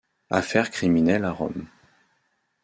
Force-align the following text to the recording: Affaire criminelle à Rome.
Affaire 0.31 0.71
criminelle 0.71 1.25
à 1.25 1.31
Rome. 1.31 1.67